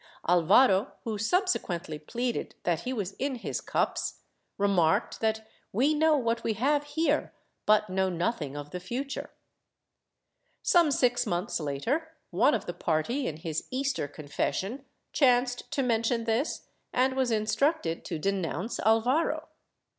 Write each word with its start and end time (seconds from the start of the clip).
Alvaro 0.27 0.93
(who 1.03 1.19
subsequently 1.19 1.99
pleaded 1.99 2.55
that 2.63 2.79
he 2.85 2.91
was 2.91 3.11
in 3.19 3.35
his 3.35 3.61
cups) 3.61 4.21
remarked 4.57 5.19
that 5.21 5.47
we 5.71 5.93
know 5.93 6.17
what 6.17 6.43
we 6.43 6.53
have 6.53 6.83
here 6.85 7.31
but 7.67 7.87
know 7.87 8.09
nothing 8.09 8.57
of 8.57 8.71
the 8.71 8.79
future. 8.79 9.29
Some 10.63 10.89
six 10.89 11.27
months 11.27 11.59
later, 11.59 12.15
one 12.31 12.55
of 12.55 12.65
the 12.65 12.73
party, 12.73 13.27
in 13.27 13.37
his 13.37 13.67
Easter 13.69 14.07
confession, 14.07 14.85
chanced 15.13 15.69
to 15.69 15.83
mention 15.83 16.23
this, 16.23 16.65
and 16.91 17.15
was 17.15 17.29
instructed 17.29 18.03
to 18.05 18.17
denounce 18.17 18.79
Alvaro. 18.79 19.49